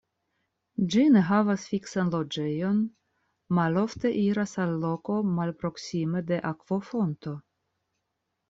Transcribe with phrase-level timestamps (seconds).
[0.93, 2.79] Ĝi ne havas fiksan loĝejon,
[3.59, 7.37] malofte iras al loko malproksime de akvofonto.